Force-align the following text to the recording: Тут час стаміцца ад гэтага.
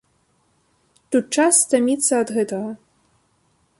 Тут 1.15 1.29
час 1.39 1.53
стаміцца 1.65 2.13
ад 2.23 2.29
гэтага. 2.39 2.71